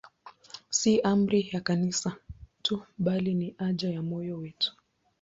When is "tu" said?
2.61-2.83